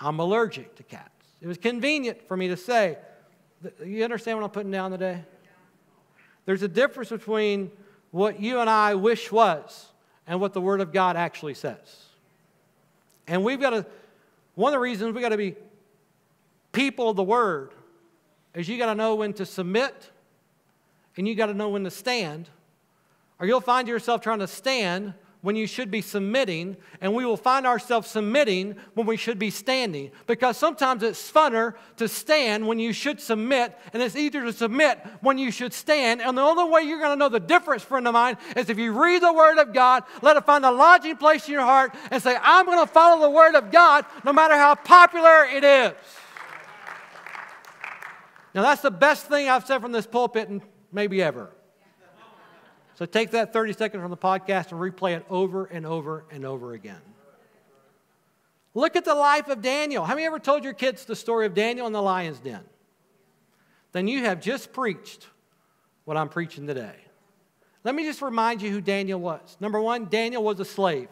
[0.00, 1.10] I'm allergic to cats.
[1.42, 2.96] It was convenient for me to say,
[3.84, 5.24] you understand what I'm putting down today?
[6.46, 7.70] There's a difference between
[8.12, 9.88] what you and I wish was
[10.26, 12.04] and what the Word of God actually says.
[13.26, 13.86] And we've got to,
[14.56, 15.54] one of the reasons we've got to be
[16.72, 17.72] people of the Word
[18.54, 20.10] is you got to know when to submit
[21.16, 22.48] and you got to know when to stand,
[23.38, 27.36] or you'll find yourself trying to stand when you should be submitting, and we will
[27.36, 30.10] find ourselves submitting when we should be standing.
[30.26, 34.98] Because sometimes it's funner to stand when you should submit, and it's easier to submit
[35.20, 36.20] when you should stand.
[36.20, 38.78] And the only way you're going to know the difference, friend of mine, is if
[38.78, 41.94] you read the Word of God, let it find a lodging place in your heart,
[42.10, 45.64] and say, I'm going to follow the Word of God no matter how popular it
[45.64, 45.92] is.
[48.54, 51.50] Now, that's the best thing I've said from this pulpit, and maybe ever.
[52.96, 56.46] So take that 30 seconds from the podcast and replay it over and over and
[56.46, 57.00] over again.
[58.72, 60.04] Look at the life of Daniel.
[60.04, 62.62] Have you ever told your kids the story of Daniel in the lion's den?
[63.92, 65.28] Then you have just preached
[66.04, 66.94] what I'm preaching today.
[67.84, 69.58] Let me just remind you who Daniel was.
[69.60, 71.08] Number one, Daniel was a slave.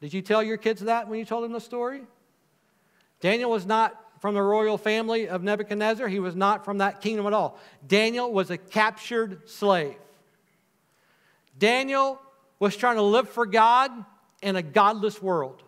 [0.00, 2.02] Did you tell your kids that when you told them the story?
[3.20, 6.08] Daniel was not from the royal family of Nebuchadnezzar.
[6.08, 7.58] He was not from that kingdom at all.
[7.86, 9.96] Daniel was a captured slave.
[11.58, 12.20] Daniel
[12.58, 13.90] was trying to live for God
[14.42, 15.62] in a godless world.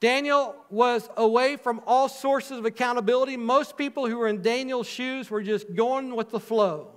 [0.00, 3.36] Daniel was away from all sources of accountability.
[3.36, 6.88] Most people who were in Daniel's shoes were just going with the flow.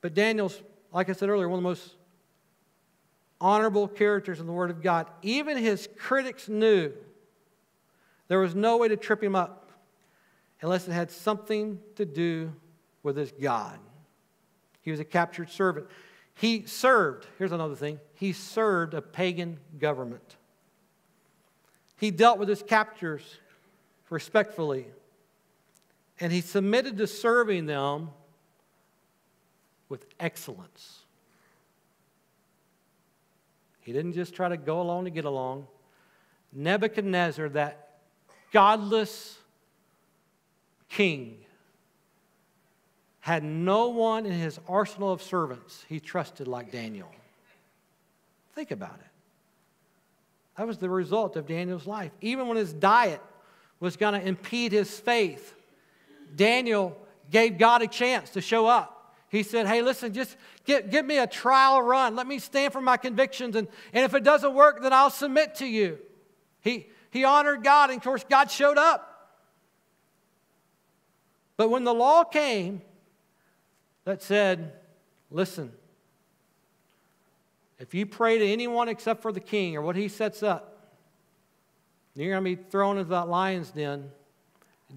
[0.00, 0.60] But Daniel's,
[0.92, 1.94] like I said earlier, one of the most
[3.40, 5.06] honorable characters in the Word of God.
[5.22, 6.92] Even his critics knew
[8.28, 9.70] there was no way to trip him up
[10.60, 12.52] unless it had something to do
[13.02, 13.78] with his God.
[14.82, 15.86] He was a captured servant.
[16.34, 20.36] He served, here's another thing, he served a pagan government.
[21.98, 23.22] He dealt with his captors
[24.08, 24.86] respectfully,
[26.18, 28.10] and he submitted to serving them
[29.88, 30.99] with excellence.
[33.90, 35.66] He didn't just try to go along to get along.
[36.52, 37.98] Nebuchadnezzar, that
[38.52, 39.36] godless
[40.88, 41.38] king,
[43.18, 47.10] had no one in his arsenal of servants he trusted like Daniel.
[48.54, 49.10] Think about it.
[50.56, 52.12] That was the result of Daniel's life.
[52.20, 53.20] Even when his diet
[53.80, 55.52] was going to impede his faith,
[56.36, 56.96] Daniel
[57.28, 58.99] gave God a chance to show up.
[59.30, 62.16] He said, Hey, listen, just get, give me a trial run.
[62.16, 63.54] Let me stand for my convictions.
[63.54, 65.98] And, and if it doesn't work, then I'll submit to you.
[66.60, 69.06] He, he honored God, and of course, God showed up.
[71.56, 72.82] But when the law came
[74.04, 74.72] that said,
[75.30, 75.70] Listen,
[77.78, 80.76] if you pray to anyone except for the king or what he sets up,
[82.16, 84.10] you're going to be thrown into that lion's den.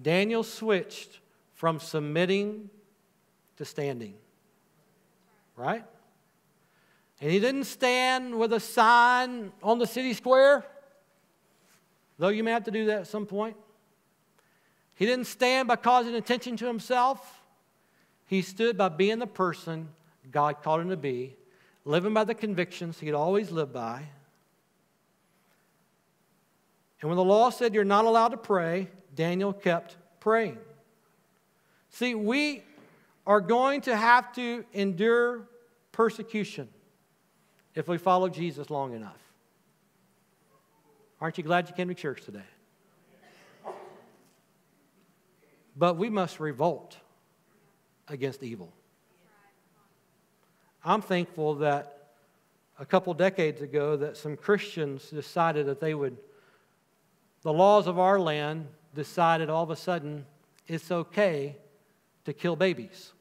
[0.02, 1.20] Daniel switched
[1.54, 2.68] from submitting
[3.58, 4.14] to standing
[5.56, 5.84] right?
[7.20, 10.64] And he didn't stand with a sign on the city square,
[12.18, 13.56] though you may have to do that at some point.
[14.94, 17.42] He didn't stand by causing attention to himself.
[18.26, 19.88] He stood by being the person
[20.30, 21.36] God called him to be,
[21.84, 24.04] living by the convictions he'd always lived by.
[27.00, 30.58] And when the law said you're not allowed to pray, Daniel kept praying.
[31.90, 32.62] See, we
[33.26, 35.48] are going to have to endure
[35.92, 36.68] persecution
[37.74, 39.18] if we follow Jesus long enough.
[41.20, 42.42] Aren't you glad you came to church today?
[45.76, 46.98] But we must revolt
[48.08, 48.72] against evil.
[50.84, 52.10] I'm thankful that
[52.78, 56.16] a couple decades ago that some Christians decided that they would
[57.42, 60.24] the laws of our land decided all of a sudden
[60.66, 61.56] it's okay
[62.24, 63.12] to kill babies.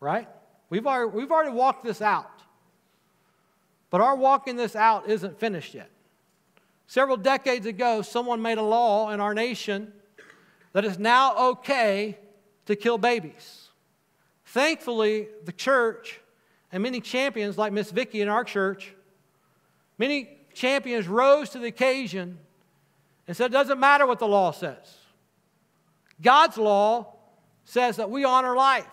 [0.00, 0.28] Right?
[0.68, 2.30] We've already, we've already walked this out.
[3.90, 5.90] But our walking this out isn't finished yet.
[6.86, 9.92] Several decades ago, someone made a law in our nation
[10.72, 12.18] that it's now okay
[12.66, 13.68] to kill babies.
[14.46, 16.20] Thankfully, the church
[16.70, 18.94] and many champions like Miss Vicky in our church,
[19.98, 22.38] many champions rose to the occasion
[23.26, 24.96] and said, it doesn't matter what the law says.
[26.20, 27.14] God's law
[27.64, 28.86] says that we honor life.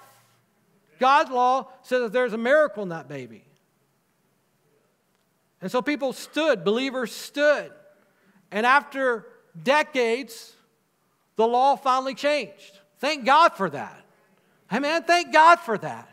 [0.99, 3.43] God's law says that there's a miracle in that baby.
[5.61, 7.71] And so people stood, believers stood.
[8.51, 9.26] And after
[9.61, 10.53] decades,
[11.36, 12.80] the law finally changed.
[12.99, 14.05] Thank God for that.
[14.71, 15.03] Amen.
[15.03, 16.12] Thank God for that.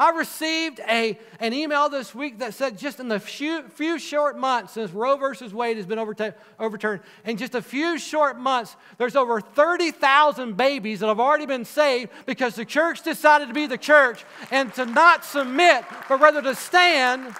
[0.00, 4.38] I received a, an email this week that said just in the few, few short
[4.38, 9.14] months since Roe versus Wade has been overturned, in just a few short months, there's
[9.14, 13.76] over 30,000 babies that have already been saved because the church decided to be the
[13.76, 17.34] church and to not submit, but rather to stand.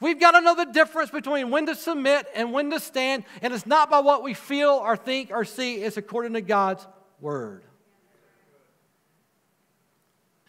[0.00, 3.54] We've got to know the difference between when to submit and when to stand, and
[3.54, 6.86] it's not by what we feel or think or see, it's according to God's
[7.22, 7.62] word.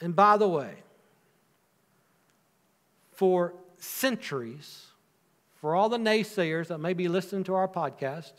[0.02, 0.76] And by the way,
[3.12, 4.86] for centuries,
[5.56, 8.32] for all the naysayers that may be listening to our podcast,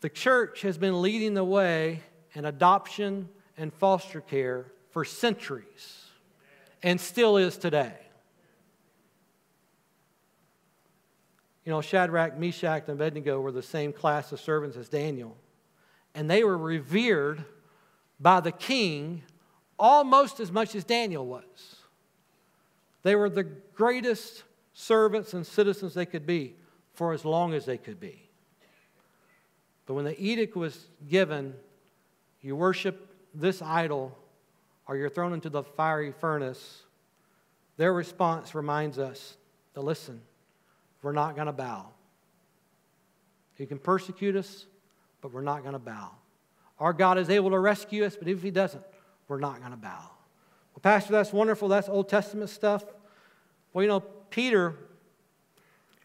[0.00, 2.02] the church has been leading the way
[2.34, 6.06] in adoption and foster care for centuries
[6.82, 7.92] and still is today.
[11.64, 15.36] You know, Shadrach, Meshach, and Abednego were the same class of servants as Daniel,
[16.14, 17.44] and they were revered
[18.20, 19.22] by the king
[19.78, 21.76] almost as much as Daniel was.
[23.02, 24.44] They were the greatest
[24.74, 26.54] servants and citizens they could be
[26.92, 28.28] for as long as they could be.
[29.86, 31.54] But when the edict was given,
[32.42, 34.16] you worship this idol
[34.86, 36.82] or you're thrown into the fiery furnace,
[37.76, 39.36] their response reminds us
[39.74, 40.20] to listen,
[41.02, 41.86] we're not going to bow.
[43.56, 44.66] You can persecute us,
[45.20, 46.10] but we're not going to bow.
[46.80, 48.82] Our God is able to rescue us, but if He doesn't,
[49.28, 50.10] we're not going to bow.
[50.74, 51.68] Well, Pastor, that's wonderful.
[51.68, 52.84] That's Old Testament stuff.
[53.72, 54.74] Well, you know, Peter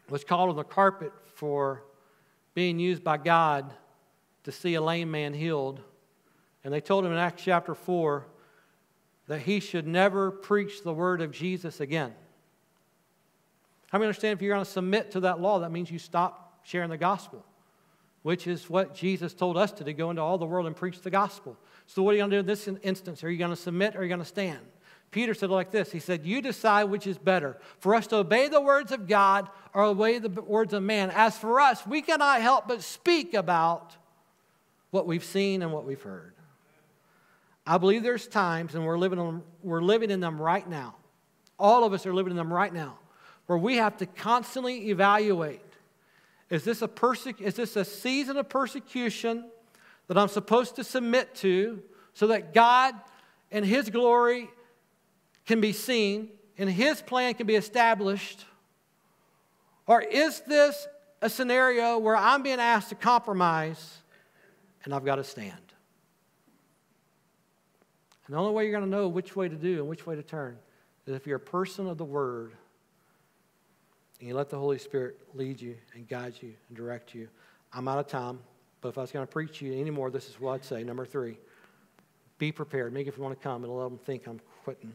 [0.08, 1.82] was called on the carpet for
[2.54, 3.72] being used by God
[4.44, 5.80] to see a lame man healed.
[6.62, 8.26] And they told him in Acts chapter 4
[9.28, 12.14] that he should never preach the word of Jesus again.
[13.90, 16.60] How many understand if you're going to submit to that law, that means you stop
[16.64, 17.44] sharing the gospel,
[18.26, 21.00] which is what Jesus told us to do go into all the world and preach
[21.00, 21.56] the gospel.
[21.86, 23.22] So, what are you going to do in this instance?
[23.22, 24.58] Are you going to submit or are you going to stand?
[25.12, 28.48] Peter said like this He said, You decide which is better, for us to obey
[28.48, 31.12] the words of God or obey the words of man.
[31.14, 33.94] As for us, we cannot help but speak about
[34.90, 36.34] what we've seen and what we've heard.
[37.64, 40.96] I believe there's times, and we're living, on, we're living in them right now.
[41.60, 42.98] All of us are living in them right now,
[43.46, 45.60] where we have to constantly evaluate
[46.48, 49.44] is this a, perse- is this a season of persecution
[50.06, 51.82] that I'm supposed to submit to
[52.14, 52.94] so that God
[53.50, 54.48] and His glory
[55.44, 58.44] can be seen and His plan can be established?
[59.86, 60.86] Or is this
[61.20, 63.98] a scenario where I'm being asked to compromise
[64.84, 65.52] and I've got to stand?
[68.26, 70.16] And the only way you're going to know which way to do and which way
[70.16, 70.58] to turn
[71.06, 72.52] is if you're a person of the Word
[74.18, 77.28] and you let the Holy Spirit lead you and guide you and direct you.
[77.72, 78.38] I'm out of time,
[78.80, 80.82] but if I was going to preach you anymore, this is what I'd say.
[80.82, 81.38] Number three,
[82.38, 82.92] be prepared.
[82.92, 84.92] Maybe if you want to come, it'll let them think I'm quitting.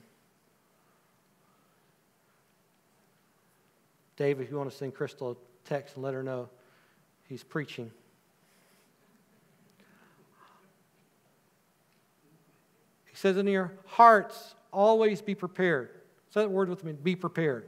[4.16, 6.50] Dave, if you want to send Crystal a text and let her know
[7.28, 7.92] he's preaching.
[13.06, 15.90] He says in your hearts, always be prepared.
[16.30, 17.66] Say that word with me be prepared.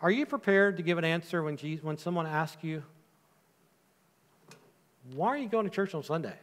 [0.00, 2.82] Are you prepared to give an answer when, Jesus, when someone asks you,
[5.14, 6.34] Why are you going to church on Sunday?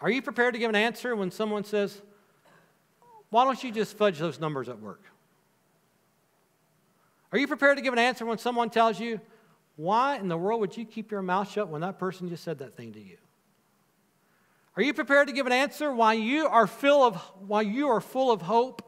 [0.00, 2.00] Are you prepared to give an answer when someone says,
[3.30, 5.02] Why don't you just fudge those numbers at work?
[7.32, 9.20] Are you prepared to give an answer when someone tells you,
[9.76, 12.58] Why in the world would you keep your mouth shut when that person just said
[12.60, 13.16] that thing to you?
[14.76, 17.16] Are you prepared to give an answer why you are full of,
[17.46, 18.87] why you are full of hope?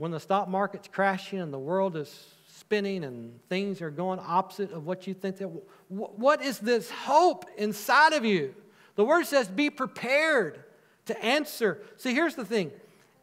[0.00, 4.72] When the stock market's crashing and the world is spinning and things are going opposite
[4.72, 5.50] of what you think that
[5.88, 8.54] what is this hope inside of you?
[8.94, 10.64] The word says be prepared
[11.04, 11.82] to answer.
[11.98, 12.70] See, here's the thing.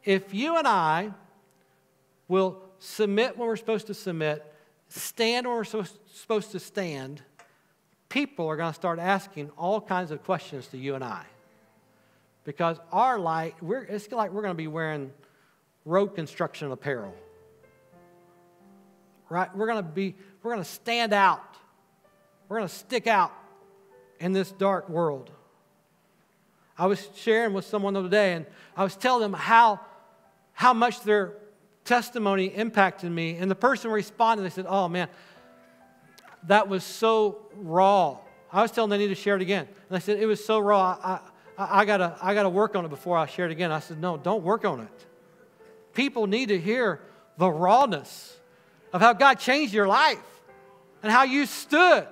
[0.03, 1.13] If you and I
[2.27, 4.45] will submit when we're supposed to submit,
[4.87, 7.23] stand when we're supposed to stand,
[8.07, 11.23] people are going to start asking all kinds of questions to you and I.
[12.43, 15.11] Because our light, it's like we're going to be wearing
[15.87, 17.13] road construction apparel.
[19.29, 19.53] Right?
[19.55, 21.41] We're going to be, we're going to stand out.
[22.49, 23.31] We're going to stick out
[24.19, 25.31] in this dark world.
[26.77, 29.79] I was sharing with someone the other day, and I was telling them how,
[30.53, 31.33] how much their
[31.85, 33.37] testimony impacted me.
[33.37, 35.07] And the person responded, they said, Oh man,
[36.43, 38.17] that was so raw.
[38.51, 39.67] I was telling them they need to share it again.
[39.89, 40.97] And I said, it was so raw.
[41.03, 41.19] I,
[41.57, 43.71] I, I, gotta, I gotta work on it before I share it again.
[43.71, 45.05] I said, no, don't work on it.
[45.97, 47.01] People need to hear
[47.39, 48.37] the rawness
[48.93, 50.19] of how God changed your life
[51.01, 52.05] and how you stood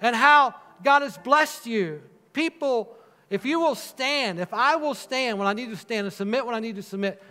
[0.00, 2.00] and how God has blessed you.
[2.32, 2.96] People,
[3.28, 6.46] if you will stand, if I will stand when I need to stand and submit
[6.46, 7.22] when I need to submit,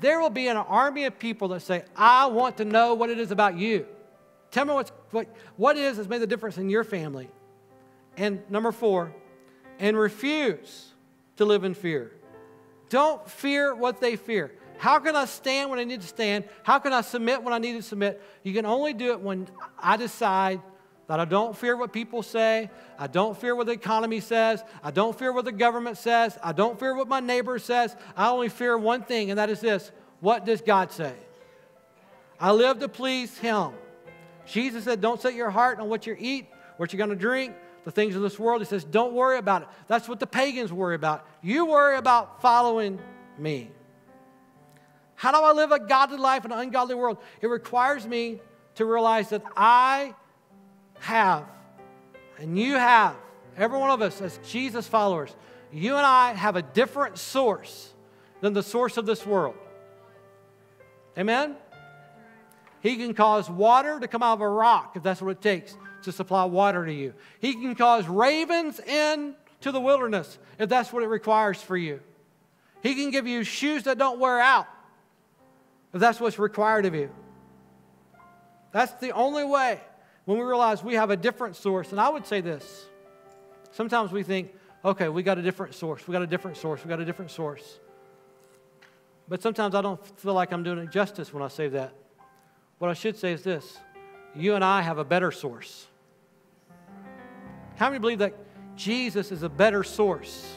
[0.00, 3.18] there will be an army of people that say, I want to know what it
[3.18, 3.86] is about you.
[4.50, 7.30] Tell me what's, what, what is has made the difference in your family.
[8.18, 9.14] And number four,
[9.78, 10.88] and refuse
[11.36, 12.12] to live in fear.
[12.90, 14.52] Don't fear what they fear.
[14.80, 16.44] How can I stand when I need to stand?
[16.62, 18.22] How can I submit when I need to submit?
[18.42, 19.46] You can only do it when
[19.78, 20.62] I decide
[21.06, 22.70] that I don't fear what people say.
[22.98, 24.64] I don't fear what the economy says.
[24.82, 26.38] I don't fear what the government says.
[26.42, 27.94] I don't fear what my neighbor says.
[28.16, 31.12] I only fear one thing, and that is this what does God say?
[32.40, 33.72] I live to please Him.
[34.46, 37.54] Jesus said, Don't set your heart on what you eat, what you're going to drink,
[37.84, 38.62] the things of this world.
[38.62, 39.68] He says, Don't worry about it.
[39.88, 41.26] That's what the pagans worry about.
[41.42, 42.98] You worry about following
[43.36, 43.72] me.
[45.20, 47.18] How do I live a godly life in an ungodly world?
[47.42, 48.40] It requires me
[48.76, 50.14] to realize that I
[51.00, 51.44] have,
[52.38, 53.14] and you have,
[53.54, 55.36] every one of us as Jesus followers,
[55.70, 57.92] you and I have a different source
[58.40, 59.56] than the source of this world.
[61.18, 61.54] Amen?
[62.80, 65.76] He can cause water to come out of a rock if that's what it takes
[66.04, 67.12] to supply water to you.
[67.40, 72.00] He can cause ravens into the wilderness if that's what it requires for you.
[72.82, 74.66] He can give you shoes that don't wear out
[75.92, 77.10] if that's what's required of you.
[78.72, 79.80] That's the only way
[80.24, 81.90] when we realize we have a different source.
[81.90, 82.86] And I would say this
[83.72, 86.88] sometimes we think, okay, we got a different source, we got a different source, we
[86.88, 87.80] got a different source.
[89.28, 91.92] But sometimes I don't feel like I'm doing it justice when I say that.
[92.78, 93.78] What I should say is this
[94.34, 95.86] you and I have a better source.
[97.76, 98.34] How many believe that
[98.76, 100.54] Jesus is a better source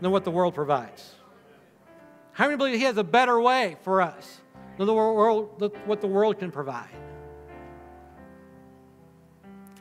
[0.00, 1.14] than what the world provides?
[2.32, 4.40] How many believe He has a better way for us
[4.76, 6.88] than the world, what the world can provide?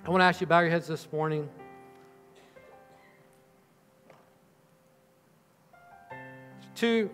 [0.05, 1.49] I want to ask you to bow your heads this morning.
[6.75, 7.09] Two,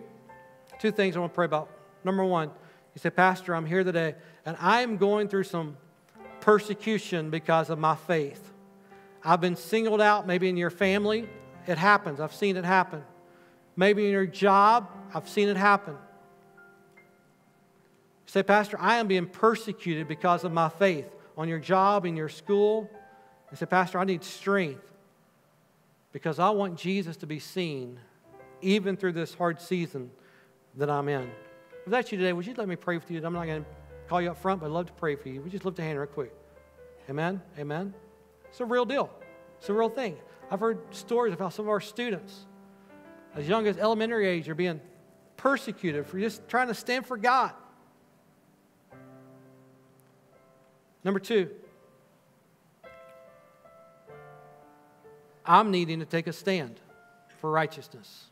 [0.80, 1.70] two things I want to pray about.
[2.02, 2.48] Number one,
[2.94, 5.76] you say, Pastor, I'm here today, and I'm going through some
[6.40, 8.52] persecution because of my faith.
[9.22, 11.28] I've been singled out, maybe in your family.
[11.66, 12.20] It happens.
[12.20, 13.04] I've seen it happen.
[13.76, 15.96] Maybe in your job, I've seen it happen.
[18.30, 22.28] Say, Pastor, I am being persecuted because of my faith on your job, in your
[22.28, 22.88] school.
[23.48, 24.88] and say, Pastor, I need strength
[26.12, 27.98] because I want Jesus to be seen
[28.62, 30.12] even through this hard season
[30.76, 31.28] that I'm in.
[31.84, 33.20] If that's you today, would you let me pray for you?
[33.26, 33.68] I'm not going to
[34.08, 35.42] call you up front, but I'd love to pray for you.
[35.42, 36.32] We just lift a hand real quick.
[37.08, 37.42] Amen?
[37.58, 37.92] Amen?
[38.48, 39.10] It's a real deal.
[39.58, 40.16] It's a real thing.
[40.52, 42.46] I've heard stories of how some of our students,
[43.34, 44.80] as young as elementary age, are being
[45.36, 47.54] persecuted for just trying to stand for God.
[51.04, 51.50] Number two,
[55.44, 56.78] I'm needing to take a stand
[57.38, 58.26] for righteousness.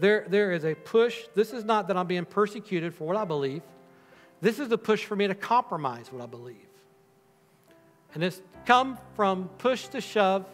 [0.00, 1.24] There, there is a push.
[1.34, 3.62] This is not that I'm being persecuted for what I believe.
[4.40, 6.56] This is a push for me to compromise what I believe.
[8.14, 10.46] And it's come from push to shove.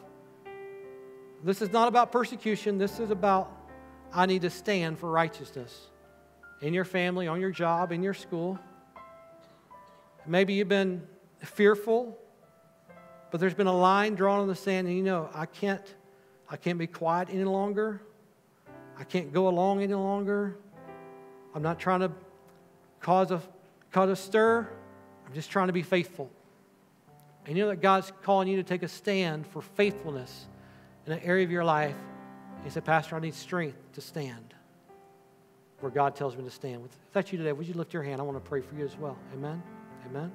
[1.45, 2.79] This is not about persecution.
[2.79, 3.53] This is about
[4.13, 5.89] I need to stand for righteousness
[6.61, 8.59] in your family, on your job, in your school.
[10.27, 11.07] Maybe you've been
[11.41, 12.19] fearful,
[13.31, 15.83] but there's been a line drawn in the sand, and you know, I can't,
[16.51, 18.03] I can't be quiet any longer.
[18.99, 20.57] I can't go along any longer.
[21.55, 22.11] I'm not trying to
[23.01, 23.41] cause a,
[23.93, 24.69] cause a stir.
[25.27, 26.31] I'm just trying to be faithful.
[27.47, 30.47] And you know that God's calling you to take a stand for faithfulness
[31.07, 31.97] in an area of your life.
[32.65, 34.55] He said, Pastor, I need strength to stand
[35.81, 36.85] where God tells me to stand.
[36.85, 38.21] If that's you today, would you lift your hand?
[38.21, 39.17] I want to pray for you as well.
[39.35, 39.63] Amen.
[40.07, 40.33] Amen.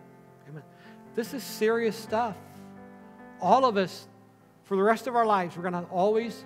[0.50, 0.64] Amen.
[1.16, 2.36] This is serious stuff.
[3.42, 4.08] All of us,
[4.64, 6.46] for the rest of our lives, we're going to always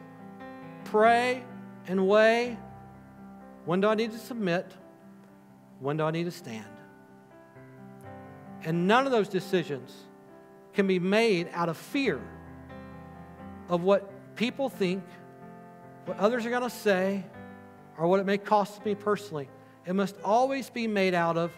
[0.85, 1.43] pray
[1.87, 2.57] and weigh
[3.67, 4.73] when do I need to submit?
[5.81, 6.65] When do I need to stand?
[8.63, 9.93] And none of those decisions
[10.73, 12.21] can be made out of fear
[13.67, 15.03] of what people think,
[16.05, 17.25] what others are going to say,
[17.97, 19.49] or what it may cost me personally.
[19.85, 21.51] It must always be made out of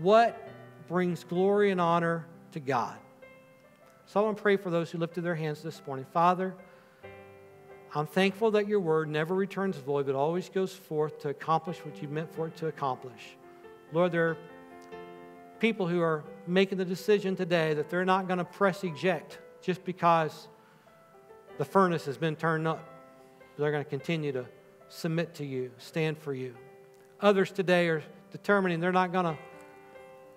[0.00, 0.48] what
[0.88, 2.96] brings glory and honor to God.
[4.06, 6.06] So I want to pray for those who lifted their hands this morning.
[6.12, 6.54] Father,
[7.94, 12.00] I'm thankful that your word never returns void, but always goes forth to accomplish what
[12.00, 13.36] you meant for it to accomplish.
[13.92, 14.36] Lord, there are
[15.58, 19.84] people who are making the decision today that they're not going to press eject just
[19.84, 20.48] because
[21.58, 22.86] the furnace has been turned up.
[23.58, 24.46] They're going to continue to
[24.88, 26.54] submit to you, stand for you.
[27.20, 29.38] Others today are determining they're not going to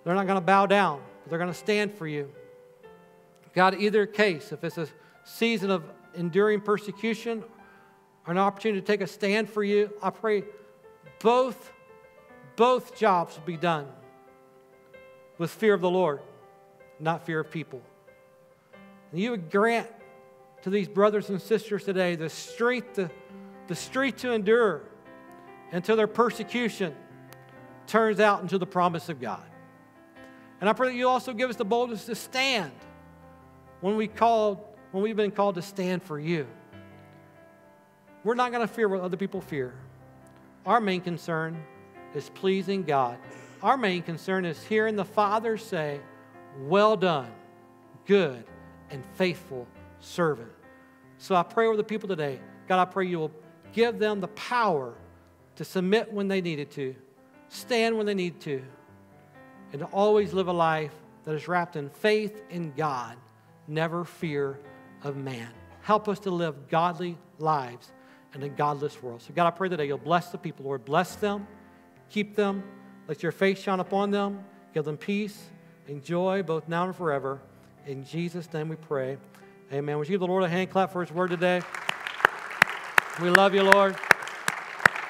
[0.03, 2.31] they're not going to bow down, but they're going to stand for you.
[3.53, 4.87] God, either case, if it's a
[5.25, 5.83] season of
[6.15, 7.43] enduring persecution
[8.25, 10.43] or an opportunity to take a stand for you, I pray
[11.19, 11.73] both
[12.55, 13.87] both jobs will be done
[15.37, 16.19] with fear of the Lord,
[16.99, 17.81] not fear of people.
[19.11, 19.87] And you would grant
[20.63, 23.09] to these brothers and sisters today the strength to
[23.69, 24.81] the strength to endure
[25.71, 26.95] until their persecution
[27.85, 29.45] turns out into the promise of God.
[30.59, 32.71] And I pray that you also give us the boldness to stand
[33.79, 34.59] when we called,
[34.91, 36.47] when we've been called to stand for you.
[38.23, 39.75] We're not going to fear what other people fear.
[40.65, 41.63] Our main concern
[42.15, 43.19] is pleasing God.
[43.61, 46.01] Our main concern is hearing the Father say,
[46.61, 47.31] Well done,
[48.07, 48.43] good
[48.89, 49.67] and faithful
[49.99, 50.49] servant.
[51.19, 52.39] So I pray over the people today.
[52.67, 53.31] God, I pray you will
[53.73, 54.93] give them the power
[55.55, 56.95] to submit when they needed to,
[57.49, 58.61] stand when they need to,
[59.71, 60.93] and to always live a life
[61.25, 63.17] that is wrapped in faith in God,
[63.67, 64.59] never fear
[65.03, 65.49] of man.
[65.81, 67.91] Help us to live godly lives
[68.33, 69.21] in a godless world.
[69.21, 70.85] So, God, I pray today you'll bless the people, Lord.
[70.85, 71.47] Bless them,
[72.09, 72.63] keep them,
[73.07, 74.43] let your face shine upon them,
[74.73, 75.49] give them peace
[75.87, 77.41] and joy both now and forever.
[77.85, 79.17] In Jesus' name we pray.
[79.73, 79.97] Amen.
[79.97, 81.61] Would you give the Lord a hand clap for his word today?
[83.21, 83.97] We love you, Lord.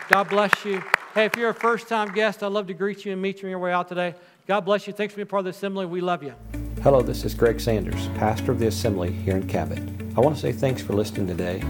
[0.10, 0.82] God bless you.
[1.14, 3.48] Hey, if you're a first time guest, I'd love to greet you and meet you
[3.48, 4.16] on your way out today.
[4.48, 4.94] God bless you.
[4.94, 5.86] Thanks for being part of the assembly.
[5.86, 6.34] We love you.
[6.82, 9.80] Hello, this is Greg Sanders, pastor of the assembly here in Cabot.
[10.18, 11.62] I want to say thanks for listening today.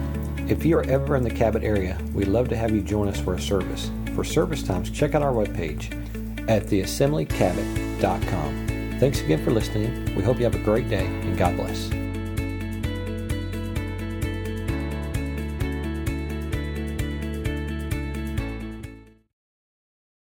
[0.47, 3.19] If you are ever in the Cabot area, we'd love to have you join us
[3.19, 3.91] for a service.
[4.15, 5.91] For service times, check out our webpage
[6.49, 8.97] at theassemblycabot.com.
[8.99, 10.15] Thanks again for listening.
[10.15, 11.89] We hope you have a great day and God bless.